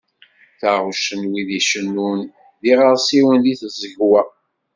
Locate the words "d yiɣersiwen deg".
2.61-3.57